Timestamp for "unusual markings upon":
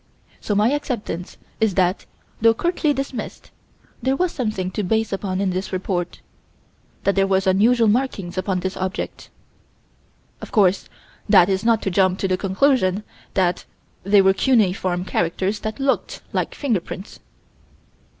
7.45-8.61